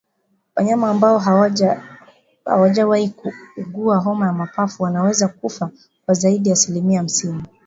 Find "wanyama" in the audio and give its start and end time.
0.55-0.89